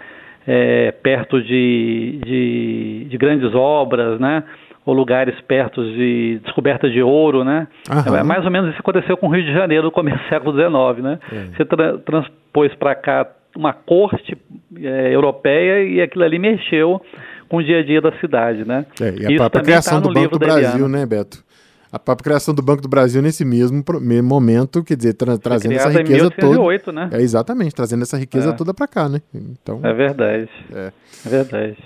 é, 0.47 0.91
perto 0.91 1.41
de, 1.41 2.19
de, 2.25 3.07
de, 3.09 3.17
grandes 3.17 3.55
obras, 3.55 4.19
né? 4.19 4.43
Ou 4.85 4.93
lugares 4.93 5.41
perto 5.43 5.81
de 5.81 6.41
descoberta 6.43 6.91
de 6.91 7.01
ouro, 7.01 7.45
né? 7.45 7.69
É, 7.89 8.23
mais 8.25 8.45
ou 8.45 8.51
menos 8.51 8.71
isso 8.71 8.81
aconteceu 8.81 9.17
com 9.17 9.29
o 9.29 9.31
Rio 9.31 9.45
de 9.45 9.53
Janeiro 9.53 9.85
no 9.85 9.93
começo 9.93 10.19
do 10.19 10.29
século 10.29 10.53
XIX, 10.53 11.05
né? 11.05 11.19
É. 11.33 11.57
Você 11.57 11.65
tra 11.65 11.99
transpôs 11.99 12.75
para 12.75 12.97
cá 12.97 13.29
uma 13.57 13.73
corte 13.73 14.37
é, 14.77 15.15
europeia 15.15 15.85
e 15.85 16.01
aquilo 16.01 16.25
ali 16.25 16.39
mexeu 16.39 17.01
com 17.49 17.59
o 17.59 17.63
dia 17.63 17.79
a 17.79 17.85
dia 17.85 18.01
da 18.01 18.11
cidade, 18.19 18.67
né? 18.67 18.87
É, 19.01 19.05
e 19.05 19.07
a 19.07 19.11
Isso 19.11 19.37
própria 19.37 19.51
tá 19.51 19.63
criação 19.63 20.03
tá 20.03 20.09
do 20.09 20.15
Banco 20.15 20.31
do 20.31 20.39
Brasil, 20.41 20.89
né, 20.89 21.07
Beto? 21.07 21.45
A 21.93 21.99
própria 21.99 22.25
criação 22.25 22.55
do 22.55 22.63
Banco 22.63 22.81
do 22.81 22.89
Brasil 22.89 23.21
nesse 23.21 23.45
mesmo, 23.45 23.85
mesmo 24.01 24.27
momento, 24.27 24.83
quer 24.83 24.97
dizer, 24.97 25.13
tra 25.13 25.37
trazendo 25.37 25.75
essa 25.75 25.91
riqueza 25.91 26.11
em 26.11 26.15
1808, 26.15 26.85
toda. 26.85 27.01
Né? 27.01 27.11
É, 27.13 27.21
exatamente, 27.21 27.75
trazendo 27.75 28.03
essa 28.03 28.17
riqueza 28.17 28.49
é. 28.49 28.53
toda 28.53 28.73
para 28.73 28.89
cá, 28.89 29.11
né? 29.11 29.21
Então, 29.35 29.79
é 29.83 29.93
verdade. 29.93 30.49
É. 30.75 30.91
é 31.27 31.29
verdade. 31.29 31.77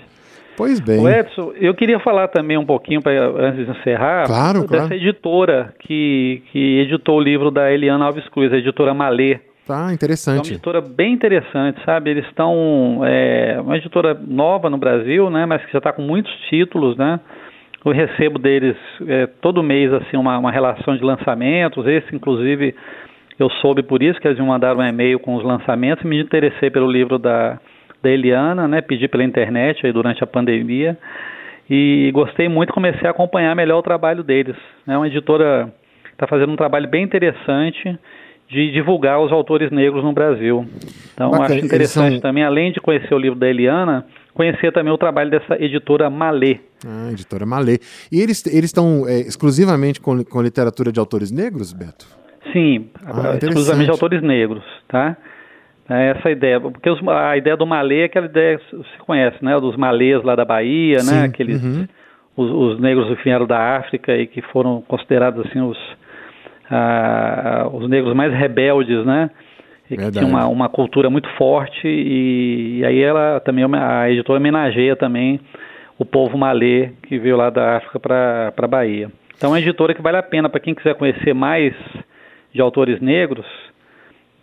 Pois 0.55 0.79
bem. 0.79 1.01
O 1.01 1.09
Edson, 1.09 1.51
eu 1.59 1.75
queria 1.75 1.99
falar 1.99 2.29
também 2.29 2.57
um 2.57 2.65
pouquinho, 2.65 3.01
pra, 3.01 3.11
antes 3.11 3.65
de 3.65 3.71
encerrar, 3.71 4.25
claro, 4.25 4.61
dessa 4.61 4.73
claro. 4.73 4.93
editora 4.93 5.73
que, 5.79 6.41
que 6.51 6.79
editou 6.79 7.17
o 7.17 7.21
livro 7.21 7.51
da 7.51 7.71
Eliana 7.71 8.05
Alves 8.05 8.27
Cruz, 8.29 8.51
a 8.51 8.57
editora 8.57 8.93
Malê. 8.93 9.39
Tá, 9.67 9.93
interessante. 9.93 10.37
É 10.37 10.39
uma 10.39 10.55
editora 10.55 10.81
bem 10.81 11.13
interessante, 11.13 11.83
sabe? 11.85 12.09
Eles 12.09 12.25
estão. 12.25 13.01
É 13.03 13.59
uma 13.61 13.77
editora 13.77 14.17
nova 14.25 14.69
no 14.69 14.77
Brasil, 14.77 15.29
né? 15.29 15.45
Mas 15.45 15.63
que 15.65 15.73
já 15.73 15.79
está 15.79 15.91
com 15.91 16.01
muitos 16.01 16.31
títulos, 16.49 16.95
né? 16.97 17.19
Eu 17.85 17.91
recebo 17.91 18.37
deles 18.39 18.75
é, 19.07 19.27
todo 19.41 19.63
mês 19.63 19.93
assim 19.93 20.17
uma, 20.17 20.37
uma 20.37 20.51
relação 20.51 20.95
de 20.95 21.03
lançamentos. 21.03 21.85
Esse, 21.85 22.15
inclusive, 22.15 22.75
eu 23.39 23.49
soube 23.61 23.83
por 23.83 24.01
isso 24.01 24.19
que 24.19 24.27
eles 24.27 24.39
me 24.39 24.45
mandaram 24.45 24.79
um 24.79 24.87
e-mail 24.87 25.19
com 25.19 25.35
os 25.35 25.43
lançamentos 25.43 26.03
e 26.03 26.07
me 26.07 26.19
interessei 26.19 26.69
pelo 26.69 26.91
livro 26.91 27.17
da, 27.17 27.59
da 28.01 28.09
Eliana, 28.09 28.67
né? 28.67 28.81
Pedi 28.81 29.07
pela 29.07 29.23
internet 29.23 29.85
aí 29.85 29.93
durante 29.93 30.23
a 30.23 30.27
pandemia 30.27 30.97
e 31.69 32.09
gostei 32.13 32.47
muito, 32.47 32.73
comecei 32.73 33.07
a 33.07 33.11
acompanhar 33.11 33.55
melhor 33.55 33.79
o 33.79 33.83
trabalho 33.83 34.23
deles. 34.23 34.55
É 34.87 34.91
né? 34.91 34.97
uma 34.97 35.07
editora 35.07 35.71
que 36.03 36.13
está 36.13 36.25
fazendo 36.25 36.51
um 36.51 36.55
trabalho 36.55 36.87
bem 36.87 37.03
interessante 37.03 37.97
de 38.49 38.71
divulgar 38.71 39.19
os 39.19 39.31
autores 39.31 39.69
negros 39.71 40.03
no 40.03 40.13
Brasil. 40.13 40.65
Então, 41.13 41.31
Bacana. 41.31 41.55
acho 41.55 41.65
interessante 41.65 42.13
são... 42.13 42.21
também, 42.21 42.43
além 42.43 42.71
de 42.71 42.79
conhecer 42.79 43.13
o 43.13 43.19
livro 43.19 43.37
da 43.37 43.47
Eliana, 43.47 44.05
conhecer 44.37 44.71
também 44.71 44.93
o 44.93 44.97
trabalho 44.97 45.31
dessa 45.31 45.55
editora 45.61 46.09
Malê. 46.09 46.59
Ah, 46.85 47.11
editora 47.11 47.45
Malê. 47.45 47.79
E 48.11 48.21
eles 48.21 48.45
estão 48.45 49.07
é, 49.07 49.19
exclusivamente 49.21 49.99
com, 49.99 50.23
com 50.23 50.41
literatura 50.41 50.91
de 50.91 50.99
autores 50.99 51.31
negros, 51.31 51.73
Beto? 51.73 52.05
Sim, 52.53 52.87
ah, 53.03 53.35
exclusivamente 53.35 53.85
de 53.85 53.91
autores 53.91 54.21
negros, 54.21 54.63
tá? 54.87 55.17
É 55.89 56.11
essa 56.11 56.29
ideia, 56.29 56.59
porque 56.59 56.89
os, 56.89 57.05
a 57.07 57.37
ideia 57.37 57.57
do 57.57 57.65
Malê 57.65 58.01
é 58.01 58.03
aquela 58.05 58.27
ideia 58.27 58.59
que 58.59 58.77
se 58.77 58.97
conhece, 59.05 59.43
né? 59.43 59.57
Dos 59.59 59.75
malês 59.75 60.21
lá 60.23 60.35
da 60.35 60.45
Bahia, 60.45 60.97
né? 60.97 61.01
Sim, 61.01 61.15
né? 61.15 61.23
Aqueles, 61.23 61.63
uhum. 61.63 61.87
os, 62.35 62.51
os, 62.51 62.79
negros 62.79 63.07
que 63.17 63.23
vieram 63.23 63.47
da 63.47 63.77
África 63.77 64.15
e 64.15 64.27
que 64.27 64.41
foram 64.53 64.81
considerados 64.81 65.45
assim 65.45 65.61
os, 65.61 65.77
ah, 66.69 67.69
os 67.73 67.89
negros 67.89 68.13
mais 68.13 68.33
rebeldes, 68.33 69.05
né? 69.05 69.29
Que 69.95 70.11
tinha 70.11 70.25
uma, 70.25 70.47
uma 70.47 70.69
cultura 70.69 71.09
muito 71.09 71.29
forte 71.37 71.87
e, 71.87 72.79
e, 72.79 72.85
aí 72.85 73.01
ela 73.01 73.39
também 73.39 73.65
a 73.73 74.09
editora 74.09 74.39
homenageia 74.39 74.95
também 74.95 75.39
o 75.97 76.05
povo 76.05 76.37
malê 76.37 76.89
que 77.03 77.17
veio 77.17 77.37
lá 77.37 77.49
da 77.49 77.77
África 77.77 77.99
para 77.99 78.53
a 78.55 78.67
Bahia. 78.67 79.09
Então 79.35 79.49
é 79.49 79.53
uma 79.53 79.59
editora 79.59 79.93
que 79.93 80.01
vale 80.01 80.17
a 80.17 80.23
pena 80.23 80.49
para 80.49 80.59
quem 80.59 80.75
quiser 80.75 80.95
conhecer 80.95 81.33
mais 81.33 81.73
de 82.53 82.61
autores 82.61 82.99
negros, 83.01 83.45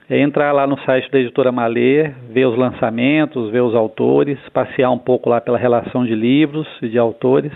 é 0.09 0.21
entrar 0.21 0.53
lá 0.53 0.67
no 0.67 0.79
site 0.81 1.11
da 1.11 1.19
editora 1.19 1.51
Malê, 1.51 2.11
ver 2.31 2.47
os 2.47 2.57
lançamentos, 2.59 3.51
ver 3.51 3.63
os 3.63 3.75
autores, 3.75 4.39
passear 4.53 4.91
um 4.91 4.99
pouco 4.99 5.31
lá 5.31 5.41
pela 5.41 5.57
relação 5.57 6.05
de 6.05 6.15
livros 6.15 6.69
e 6.83 6.89
de 6.89 6.99
autores 6.99 7.53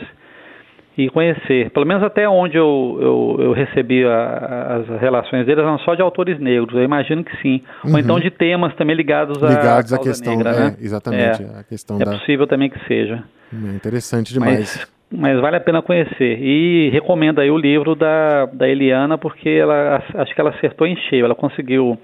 e 0.99 1.09
conhecer. 1.09 1.71
Pelo 1.71 1.87
menos 1.87 2.03
até 2.03 2.29
onde 2.29 2.57
eu, 2.57 2.99
eu, 3.01 3.37
eu 3.45 3.53
recebi 3.53 4.05
a, 4.05 4.81
as 4.81 5.01
relações 5.01 5.47
deles 5.47 5.63
eram 5.63 5.79
só 5.79 5.95
de 5.95 6.03
autores 6.03 6.41
negros, 6.41 6.75
eu 6.75 6.83
imagino 6.83 7.23
que 7.23 7.35
sim. 7.41 7.63
Uhum. 7.85 7.93
Ou 7.93 7.99
então 8.01 8.19
de 8.19 8.33
temas 8.33 8.75
também 8.75 8.97
ligados, 8.97 9.41
ligados 9.41 9.93
à, 9.93 9.99
questão, 9.99 10.35
negra, 10.35 10.51
é, 10.51 10.59
né? 10.59 10.77
Exatamente, 10.81 11.45
é, 11.45 11.61
a 11.61 11.63
questão 11.63 12.01
é 12.01 12.05
da... 12.05 12.11
possível 12.11 12.49
também 12.49 12.69
que 12.69 12.85
seja. 12.89 13.23
É 13.53 13.77
interessante 13.77 14.35
demais. 14.35 14.89
Mas, 15.11 15.21
mas, 15.21 15.41
vale 15.41 15.57
a 15.57 15.61
pena 15.61 15.81
conhecer. 15.81 16.43
E 16.43 16.91
recomendo 16.91 17.41
aí 17.41 17.51
o 17.51 17.57
livro 17.57 17.95
da, 17.95 18.47
da 18.47 18.69
Eliana, 18.69 19.17
porque 19.17 19.49
ela 19.49 20.03
acho 20.15 20.35
que 20.35 20.41
ela 20.41 20.51
acertou 20.51 20.87
em 20.87 20.97
cheio. 21.09 21.25
Ela 21.25 21.35
conseguiu 21.35 21.97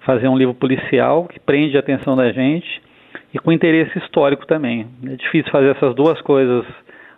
fazer 0.00 0.28
um 0.28 0.36
livro 0.36 0.54
policial 0.54 1.26
que 1.26 1.38
prende 1.38 1.76
a 1.76 1.80
atenção 1.80 2.16
da 2.16 2.32
gente 2.32 2.82
e 3.34 3.38
com 3.38 3.52
interesse 3.52 3.96
histórico 3.98 4.46
também. 4.46 4.86
É 5.04 5.14
difícil 5.14 5.52
fazer 5.52 5.76
essas 5.76 5.94
duas 5.94 6.20
coisas 6.22 6.64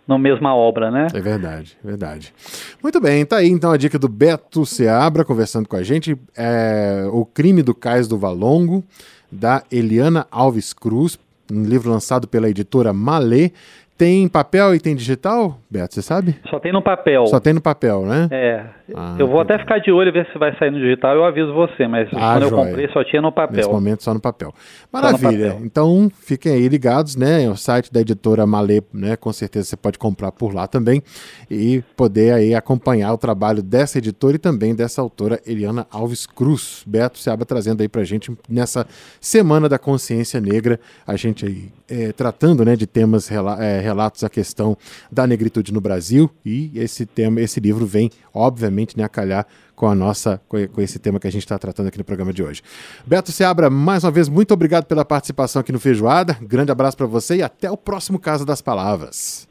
na 0.07 0.17
mesma 0.17 0.55
obra, 0.55 0.91
né? 0.91 1.07
É 1.13 1.19
verdade, 1.19 1.77
verdade. 1.83 2.33
Muito 2.81 2.99
bem, 2.99 3.25
tá 3.25 3.37
aí 3.37 3.49
então 3.49 3.71
a 3.71 3.77
dica 3.77 3.97
do 3.97 4.09
Beto 4.09 4.65
Seabra 4.65 5.23
conversando 5.23 5.67
com 5.67 5.75
a 5.75 5.83
gente. 5.83 6.17
É, 6.37 7.05
o 7.11 7.25
Crime 7.25 7.63
do 7.63 7.73
Cais 7.73 8.07
do 8.07 8.17
Valongo, 8.17 8.83
da 9.31 9.63
Eliana 9.71 10.27
Alves 10.29 10.73
Cruz, 10.73 11.17
um 11.51 11.63
livro 11.63 11.89
lançado 11.89 12.27
pela 12.27 12.49
editora 12.49 12.93
Malê. 12.93 13.51
Tem 13.95 14.27
papel 14.27 14.73
e 14.73 14.79
tem 14.79 14.95
digital, 14.95 15.59
Beto, 15.69 15.93
você 15.93 16.01
sabe? 16.01 16.35
Só 16.49 16.59
tem 16.59 16.73
no 16.73 16.81
papel. 16.81 17.27
Só 17.27 17.39
tem 17.39 17.53
no 17.53 17.61
papel, 17.61 18.05
né? 18.05 18.27
É. 18.31 18.65
Ah, 18.95 19.15
eu 19.19 19.27
vou 19.27 19.39
até 19.39 19.57
ficar 19.57 19.79
de 19.79 19.91
olho 19.91 20.09
e 20.09 20.11
ver 20.11 20.27
se 20.31 20.37
vai 20.37 20.55
sair 20.57 20.71
no 20.71 20.79
digital, 20.79 21.15
eu 21.15 21.25
aviso 21.25 21.53
você, 21.53 21.87
mas 21.87 22.07
ah, 22.13 22.33
quando 22.33 22.49
joia. 22.49 22.61
eu 22.61 22.65
comprei 22.67 22.87
só 22.89 23.03
tinha 23.03 23.21
no 23.21 23.31
papel. 23.31 23.57
Nesse 23.57 23.69
momento 23.69 24.03
só 24.03 24.13
no 24.13 24.19
papel. 24.19 24.53
Maravilha. 24.91 25.31
No 25.31 25.53
papel. 25.53 25.65
Então 25.65 26.11
fiquem 26.21 26.53
aí 26.53 26.67
ligados, 26.67 27.15
né? 27.15 27.49
O 27.49 27.55
site 27.55 27.91
da 27.91 28.01
editora 28.01 28.45
Malê, 28.45 28.81
né? 28.93 29.15
Com 29.15 29.31
certeza 29.31 29.69
você 29.69 29.77
pode 29.77 29.97
comprar 29.97 30.31
por 30.31 30.53
lá 30.53 30.67
também 30.67 31.01
e 31.49 31.83
poder 31.95 32.33
aí 32.33 32.53
acompanhar 32.53 33.13
o 33.13 33.17
trabalho 33.17 33.61
dessa 33.61 33.97
editora 33.97 34.35
e 34.35 34.39
também 34.39 34.75
dessa 34.75 35.01
autora 35.01 35.39
Eliana 35.45 35.87
Alves 35.91 36.25
Cruz. 36.25 36.83
Beto 36.85 37.17
Seaba 37.17 37.45
trazendo 37.45 37.81
aí 37.81 37.87
pra 37.87 38.03
gente 38.03 38.31
nessa 38.49 38.85
Semana 39.19 39.69
da 39.69 39.79
Consciência 39.79 40.39
Negra, 40.41 40.79
a 41.05 41.15
gente 41.15 41.45
aí 41.45 41.71
é, 41.89 42.11
tratando, 42.11 42.65
né, 42.65 42.75
de 42.75 42.87
temas 42.87 43.29
é, 43.31 43.79
relatos 43.79 44.23
à 44.23 44.29
questão 44.29 44.77
da 45.11 45.27
negritude 45.27 45.71
no 45.71 45.79
Brasil 45.79 46.29
e 46.45 46.71
esse 46.75 47.05
tema, 47.05 47.39
esse 47.39 47.59
livro 47.59 47.85
vem, 47.85 48.09
obviamente, 48.33 48.82
né, 48.97 49.03
a 49.03 49.09
calhar 49.09 49.45
com 49.75 49.87
a 49.87 49.95
nossa, 49.95 50.41
com 50.47 50.81
esse 50.81 50.99
tema 50.99 51.19
que 51.19 51.27
a 51.27 51.31
gente 51.31 51.43
está 51.43 51.57
tratando 51.57 51.87
aqui 51.87 51.97
no 51.97 52.03
programa 52.03 52.33
de 52.33 52.43
hoje. 52.43 52.61
Beto 53.05 53.31
Seabra, 53.31 53.69
mais 53.69 54.03
uma 54.03 54.11
vez, 54.11 54.29
muito 54.29 54.53
obrigado 54.53 54.85
pela 54.85 55.05
participação 55.05 55.59
aqui 55.61 55.71
no 55.71 55.79
Feijoada. 55.79 56.37
Grande 56.41 56.71
abraço 56.71 56.97
para 56.97 57.07
você 57.07 57.37
e 57.37 57.43
até 57.43 57.71
o 57.71 57.77
próximo 57.77 58.19
Casa 58.19 58.45
das 58.45 58.61
Palavras. 58.61 59.47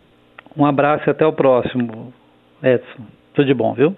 Um 0.57 0.67
abraço 0.67 1.05
e 1.09 1.11
até 1.11 1.27
o 1.27 1.33
próximo, 1.33 2.13
Edson. 2.63 3.07
Tudo 3.35 3.47
de 3.47 3.55
bom, 3.55 3.75
viu? 3.75 3.97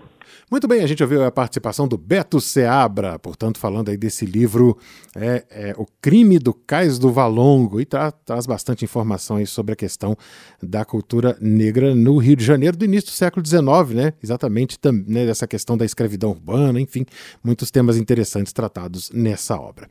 Muito 0.51 0.69
bem, 0.69 0.83
a 0.83 0.87
gente 0.87 1.03
ouviu 1.03 1.25
a 1.25 1.31
participação 1.31 1.89
do 1.89 1.97
Beto 1.97 2.41
Seabra, 2.41 3.19
portanto, 3.19 3.59
falando 3.59 3.89
aí 3.89 3.97
desse 3.97 4.27
livro 4.27 4.79
é, 5.15 5.45
é 5.51 5.75
O 5.77 5.87
Crime 6.01 6.39
do 6.39 6.53
Cais 6.53 6.99
do 6.99 7.11
Valongo, 7.11 7.81
e 7.81 7.85
tra 7.85 8.11
traz 8.13 8.47
bastante 8.47 8.85
informação 8.85 9.37
aí 9.37 9.47
sobre 9.47 9.73
a 9.73 9.77
questão 9.77 10.17
da 10.63 10.85
cultura 10.85 11.37
negra 11.41 11.95
no 11.95 12.19
Rio 12.19 12.37
de 12.37 12.45
Janeiro 12.45 12.77
do 12.77 12.85
início 12.85 13.11
do 13.11 13.15
século 13.15 13.45
XIX, 13.45 13.95
né? 13.95 14.13
Exatamente 14.23 14.79
né, 15.07 15.27
dessa 15.27 15.47
questão 15.47 15.77
da 15.77 15.85
escravidão 15.85 16.31
urbana, 16.31 16.81
enfim, 16.81 17.05
muitos 17.43 17.71
temas 17.71 17.97
interessantes 17.97 18.53
tratados 18.53 19.11
nessa 19.11 19.59
obra. 19.59 19.89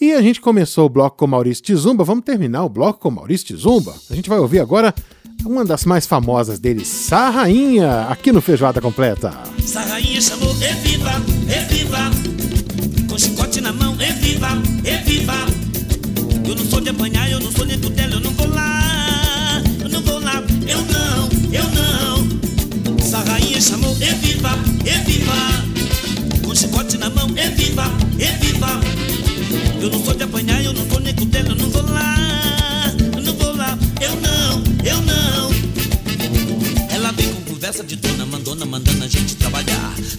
E 0.00 0.12
a 0.12 0.22
gente 0.22 0.40
começou 0.40 0.86
o 0.86 0.88
bloco 0.88 1.16
com 1.16 1.26
Maurício 1.26 1.64
Tizumba, 1.64 2.04
vamos 2.04 2.24
terminar 2.24 2.64
o 2.64 2.68
bloco 2.68 3.00
com 3.00 3.10
Maurício 3.10 3.46
Tizumba. 3.46 3.94
A 4.10 4.14
gente 4.14 4.28
vai 4.28 4.38
ouvir 4.38 4.60
agora 4.60 4.94
uma 5.46 5.64
das 5.64 5.84
mais 5.84 6.06
famosas 6.06 6.58
deles, 6.58 6.88
Sarrainha, 6.88 8.02
aqui 8.08 8.32
no 8.32 8.40
Feijoada 8.40 8.80
Completa. 8.80 9.32
Sarrainha 9.64 10.20
chamou, 10.20 10.54
com 13.08 13.18
chicote 13.18 13.60
na 13.60 13.72
mão. 13.72 13.96
Eu 16.48 16.54
não 16.54 16.64
sou 16.64 16.80
de 16.80 16.90
apanhar, 16.90 17.30
eu 17.30 17.40
não 17.40 17.50
sou 17.50 17.66
tutela, 17.66 18.14
eu 18.14 18.20
não 18.20 18.30
vou 18.32 18.48
lá, 18.48 19.62
eu 19.80 19.88
não 19.88 20.02
vou 20.02 20.20
lá, 20.20 20.42
eu 20.66 20.78
não, 20.82 21.28
eu 21.52 21.64
não. 21.70 23.00
Sarrainha 23.00 23.60
chamou, 23.60 23.96
com 26.44 26.54
chicote 26.54 26.98
na 26.98 27.10
mão. 27.10 27.26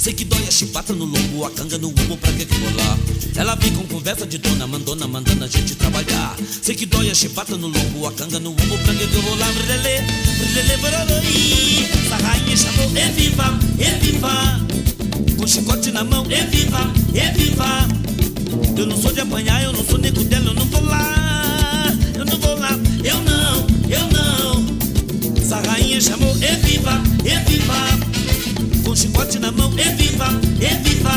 Sei 0.08 0.14
que 0.14 0.24
dói 0.24 0.48
a 0.48 0.52
chibata 0.52 0.94
no 0.94 1.04
lombo, 1.04 1.44
a 1.44 1.52
canga 1.52 1.78
no 1.78 1.90
umbo, 1.90 2.16
pra 2.16 2.32
que 2.32 2.46
lá? 2.46 2.98
Ela 3.36 3.56
vem 3.56 3.74
com 3.74 3.86
conversa 3.88 4.26
de 4.26 4.38
dona 4.38 4.66
mandona 4.66 5.06
mandando 5.06 5.44
a 5.44 5.48
gente 5.50 5.76
trabalhar. 5.76 6.34
Sei 6.62 6.76
que 6.76 6.86
dói 6.86 7.12
a 7.12 7.14
chibata 7.14 7.58
no 7.58 7.68
lombo, 7.68 8.08
a 8.08 8.14
canga 8.14 8.40
no 8.40 8.52
umbo, 8.52 8.78
pra 8.86 8.94
que 8.94 9.04
lá? 9.04 9.52
Brilele, 9.52 10.08
brilele, 10.40 10.78
bororoi. 10.78 11.90
Essa 12.06 12.16
rainha 12.26 12.56
chamou, 12.56 12.90
é 12.96 13.10
viva, 13.10 13.60
é 13.80 13.92
viva. 14.00 14.62
Com 15.38 15.46
chicote 15.46 15.92
na 15.92 16.06
mão, 16.06 16.26
é 16.30 16.46
viva, 16.46 16.90
viva. 17.36 17.88
Eu 18.78 18.86
não 18.86 18.96
sou 18.96 19.12
de 19.12 19.20
apanhar, 19.20 19.62
eu 19.62 19.74
não 19.74 19.84
sou 19.84 19.98
nego 19.98 20.24
dela, 20.24 20.46
eu 20.46 20.54
não 20.54 20.66
vou 20.68 20.86
lá. 20.86 21.94
Eu 22.16 22.24
não 22.24 22.38
vou 22.38 22.58
lá, 22.58 22.72
eu 23.04 23.22
não, 23.24 23.68
eu 23.90 24.08
não. 24.14 25.38
Essa 25.38 25.60
rainha 25.70 26.00
chamou, 26.00 26.34
é 26.40 26.56
viva, 26.56 26.98
viva. 27.46 27.97
Chicote 28.98 29.38
na 29.38 29.51
mão, 29.51 29.72
é 29.77 29.94
viva, 29.94 30.25
é 30.60 30.74
viva. 30.77 31.13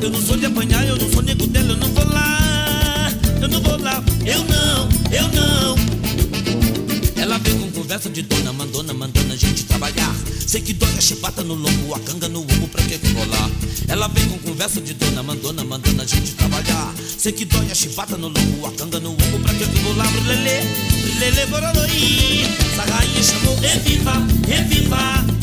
Eu 0.00 0.08
não 0.08 0.22
sou 0.22 0.38
de 0.38 0.46
apanhar, 0.46 0.82
eu 0.86 0.96
não 0.96 1.12
sou 1.12 1.20
nego 1.20 1.46
dela, 1.46 1.72
eu 1.72 1.76
não 1.76 1.88
vou 1.88 2.04
lá. 2.06 3.12
Eu 3.42 3.48
não 3.48 3.60
vou 3.60 3.78
lá, 3.78 4.02
eu 4.24 4.38
não, 4.44 4.88
eu 5.12 5.28
não. 5.28 5.76
Ela 7.22 7.36
vem 7.36 7.58
com 7.58 7.70
conversa 7.72 8.08
de 8.08 8.22
dona, 8.22 8.54
mandona, 8.54 8.94
mandando 8.94 9.34
a 9.34 9.36
gente 9.36 9.64
trabalhar. 9.64 10.16
Sei 10.46 10.62
que 10.62 10.72
dói 10.72 10.88
a 10.96 11.00
chibata 11.02 11.42
no 11.42 11.52
lombo, 11.52 11.94
a 11.94 12.00
canga 12.00 12.26
no 12.30 12.40
ombro, 12.40 12.66
pra 12.68 12.82
que 12.84 12.98
lá? 13.30 13.50
Ela 13.88 14.08
vem 14.08 14.26
com 14.28 14.38
conversa 14.38 14.80
de 14.80 14.94
dona, 14.94 15.22
mandona, 15.22 15.62
mandando 15.62 16.00
a 16.00 16.06
gente 16.06 16.32
trabalhar. 16.32 16.94
Sei 17.18 17.32
que 17.32 17.44
dói 17.44 17.70
a 17.70 17.74
chibata 17.74 18.16
no 18.16 18.28
lombo, 18.28 18.66
a 18.66 18.72
canga 18.72 18.98
no 18.98 19.10
ombro, 19.10 19.40
pra 19.42 19.52
que 19.52 19.64
lá? 19.94 20.04
Brilele, 20.06 20.66
brilele, 21.02 21.46
bororoi. 21.50 22.46
Essa 22.72 22.90
rainha 22.90 23.22
chamou, 23.22 23.58
é 23.62 23.78
viva, 23.78 24.14
é 24.48 24.62
viva. 24.62 25.32
Com 25.38 25.41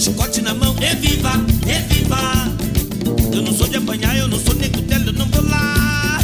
chicote 0.00 0.40
na 0.40 0.54
mão, 0.54 0.74
é 0.80 0.94
viva, 0.94 1.32
é 1.66 1.78
viva. 1.80 2.16
Eu 3.34 3.42
não 3.42 3.52
sou 3.52 3.68
de 3.68 3.76
apanhar, 3.76 4.16
eu 4.16 4.28
não 4.28 4.38
sou 4.38 4.54
nego 4.54 4.80
dela, 4.80 5.04
eu 5.04 5.12
não 5.12 5.26
vou 5.26 5.44
lá. 5.44 6.20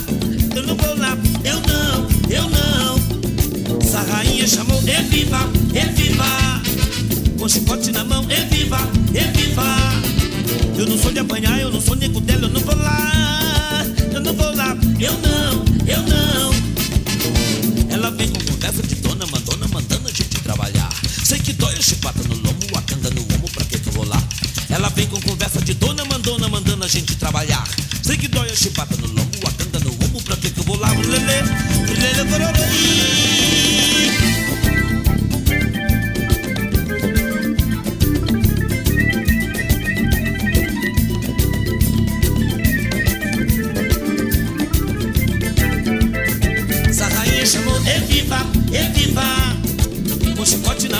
Eu 0.54 0.62
não 0.62 0.74
vou 0.74 0.96
lá, 0.96 1.18
eu 1.44 1.60
não, 1.60 2.08
eu 2.30 2.42
não. 2.48 3.78
Essa 3.82 4.00
rainha 4.00 4.46
chamou, 4.48 4.82
é 4.86 5.02
viva, 5.02 5.40
é 5.74 5.84
viva. 5.92 6.24
Com 7.38 7.46
chicote 7.46 7.92
na 7.92 8.02
mão, 8.02 8.24
é 8.30 8.40
viva, 8.46 8.78
é 9.14 9.24
viva. 9.24 9.66
Eu 10.78 10.86
não 10.86 10.96
sou 10.96 11.12
de 11.12 11.18
apanhar, 11.18 11.60
eu 11.60 11.70
não 11.70 11.80
sou 11.80 11.96
nego 11.96 12.18
dela, 12.20 12.44
eu 12.44 12.48
não 12.48 12.60
vou 12.62 12.76
lá. 12.76 13.55
Chibata 28.66 28.96
no 28.96 29.06
lombo, 29.06 29.46
a 29.46 29.52
canga 29.52 29.78
no 29.78 29.92
ombro, 29.92 30.22
pra 30.24 30.36
que 30.36 30.50
que 30.50 30.58
eu 30.58 30.64
vou 30.64 30.76
lá? 30.76 30.88
Bororoi. 30.88 31.06
Essa 46.88 47.06
rainha 47.06 47.46
chamou, 47.46 47.76
é 47.86 48.00
viva, 48.00 48.38
é 48.72 48.88
viva. 48.88 49.22
Com 50.36 50.44
chicote 50.44 50.88
na 50.88 50.95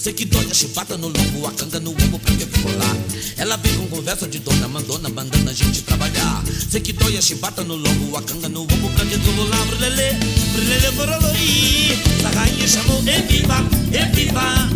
Sei 0.00 0.14
que 0.14 0.24
dói 0.24 0.46
a 0.50 0.54
chibata 0.54 0.96
no 0.96 1.08
lombo, 1.08 1.46
a 1.46 1.52
canga 1.52 1.78
no 1.78 1.90
ombro, 1.90 2.08
eu 2.40 2.46
vou 2.62 2.74
lá? 2.78 2.96
Ela 3.36 3.58
vem 3.58 3.76
com 3.76 3.86
conversa 3.88 4.26
de 4.26 4.38
dona, 4.38 4.66
mandona, 4.66 5.10
mandando 5.10 5.50
a 5.50 5.52
gente 5.52 5.82
trabalhar. 5.82 6.42
Sei 6.70 6.80
que 6.80 6.94
dói 6.94 7.18
a 7.18 7.20
chibata 7.20 7.62
no 7.62 7.76
lombo, 7.76 8.16
a 8.16 8.22
canga 8.22 8.48
no 8.48 8.62
ombro, 8.62 8.76
eu 8.76 9.18
vou 9.34 9.46
lá? 9.46 9.58
Brilele, 9.66 10.16
brilele, 10.54 10.90
bororoi. 10.92 11.98
Essa 12.18 12.30
rainha 12.30 12.66
chamou, 12.66 13.02
é 13.06 13.20
viva, 13.20 13.56
é 13.92 14.06
viva. 14.06 14.70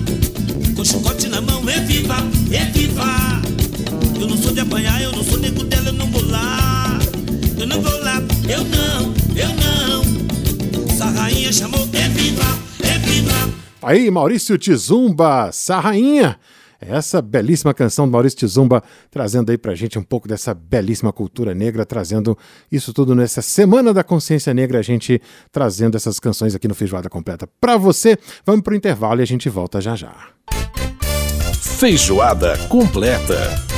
Com 0.76 0.84
chicote 0.84 1.26
na 1.28 1.40
mão, 1.40 1.66
é 1.70 1.80
viva, 1.80 2.16
Aí, 13.84 14.10
Maurício 14.10 14.56
Tizumba, 14.56 15.50
Sarrainha. 15.52 16.38
Essa 16.80 17.22
belíssima 17.22 17.72
canção 17.72 18.06
do 18.06 18.12
Maurício 18.12 18.38
Tizumba, 18.38 18.82
trazendo 19.10 19.50
aí 19.50 19.58
pra 19.58 19.74
gente 19.74 19.98
um 19.98 20.02
pouco 20.02 20.28
dessa 20.28 20.52
belíssima 20.52 21.12
cultura 21.12 21.54
negra, 21.54 21.86
trazendo 21.86 22.36
isso 22.70 22.92
tudo 22.92 23.14
nessa 23.14 23.40
Semana 23.40 23.92
da 23.94 24.04
Consciência 24.04 24.52
Negra, 24.52 24.78
a 24.78 24.82
gente 24.82 25.20
trazendo 25.50 25.96
essas 25.96 26.20
canções 26.20 26.54
aqui 26.54 26.68
no 26.68 26.74
Feijoada 26.74 27.08
Completa 27.08 27.48
pra 27.60 27.76
você. 27.76 28.18
Vamos 28.44 28.62
pro 28.62 28.74
intervalo 28.74 29.20
e 29.20 29.22
a 29.22 29.26
gente 29.26 29.48
volta 29.48 29.80
já 29.80 29.96
já. 29.96 30.14
Feijoada 31.78 32.56
completa. 32.68 33.73